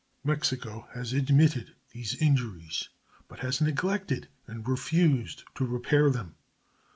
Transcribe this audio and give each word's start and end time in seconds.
Mexico 0.23 0.87
has 0.95 1.13
admitted 1.13 1.75
these 1.91 2.15
injuries, 2.15 2.89
but 3.27 3.37
has 3.41 3.61
neglected 3.61 4.27
and 4.47 4.67
refused 4.67 5.43
to 5.53 5.63
repair 5.63 6.09
them. 6.09 6.33